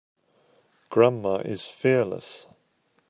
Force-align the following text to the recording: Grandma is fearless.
Grandma 0.89 1.35
is 1.41 1.67
fearless. 1.67 2.47